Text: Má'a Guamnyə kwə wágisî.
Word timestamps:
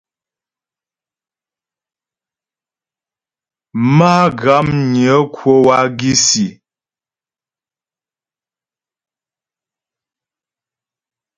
Má'a 3.97 4.25
Guamnyə 4.39 5.15
kwə 5.33 5.53
wágisî. 5.65 6.47